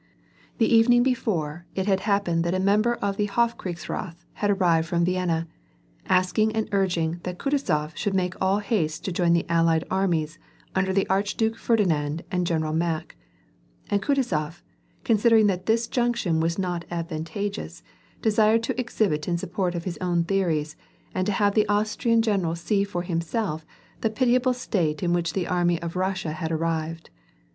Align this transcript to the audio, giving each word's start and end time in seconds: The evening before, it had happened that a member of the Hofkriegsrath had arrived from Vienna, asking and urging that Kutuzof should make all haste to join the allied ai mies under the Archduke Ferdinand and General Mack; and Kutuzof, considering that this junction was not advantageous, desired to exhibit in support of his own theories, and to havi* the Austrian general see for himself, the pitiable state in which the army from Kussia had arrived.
The 0.57 0.65
evening 0.65 1.03
before, 1.03 1.67
it 1.75 1.85
had 1.85 1.99
happened 1.99 2.43
that 2.43 2.55
a 2.55 2.59
member 2.59 2.95
of 2.95 3.17
the 3.17 3.27
Hofkriegsrath 3.27 4.15
had 4.33 4.49
arrived 4.49 4.87
from 4.87 5.05
Vienna, 5.05 5.47
asking 6.09 6.53
and 6.55 6.67
urging 6.71 7.19
that 7.21 7.37
Kutuzof 7.37 7.95
should 7.95 8.15
make 8.15 8.33
all 8.41 8.57
haste 8.57 9.05
to 9.05 9.11
join 9.11 9.33
the 9.33 9.45
allied 9.47 9.83
ai 9.91 10.07
mies 10.07 10.39
under 10.73 10.91
the 10.91 11.07
Archduke 11.07 11.55
Ferdinand 11.55 12.23
and 12.31 12.47
General 12.47 12.73
Mack; 12.73 13.15
and 13.91 14.01
Kutuzof, 14.01 14.63
considering 15.03 15.45
that 15.45 15.67
this 15.67 15.85
junction 15.85 16.39
was 16.39 16.57
not 16.57 16.83
advantageous, 16.89 17.83
desired 18.23 18.63
to 18.63 18.79
exhibit 18.81 19.27
in 19.27 19.37
support 19.37 19.75
of 19.75 19.83
his 19.83 19.99
own 20.01 20.23
theories, 20.23 20.75
and 21.13 21.27
to 21.27 21.33
havi* 21.33 21.53
the 21.53 21.67
Austrian 21.67 22.23
general 22.23 22.55
see 22.55 22.83
for 22.83 23.03
himself, 23.03 23.67
the 23.99 24.09
pitiable 24.09 24.55
state 24.55 25.03
in 25.03 25.13
which 25.13 25.33
the 25.33 25.45
army 25.47 25.77
from 25.77 25.91
Kussia 25.91 26.33
had 26.33 26.51
arrived. 26.51 27.11